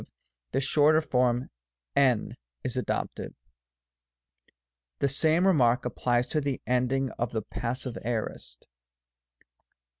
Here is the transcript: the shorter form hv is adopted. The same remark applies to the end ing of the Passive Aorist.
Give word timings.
the 0.51 0.59
shorter 0.59 0.99
form 0.99 1.47
hv 1.95 2.33
is 2.63 2.75
adopted. 2.75 3.35
The 4.97 5.07
same 5.07 5.45
remark 5.45 5.85
applies 5.85 6.25
to 6.29 6.41
the 6.41 6.59
end 6.65 6.91
ing 6.91 7.11
of 7.19 7.31
the 7.33 7.43
Passive 7.43 7.99
Aorist. 8.03 8.65